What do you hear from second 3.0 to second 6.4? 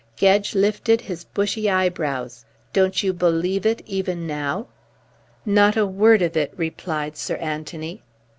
you believe it even now?" "Not a word of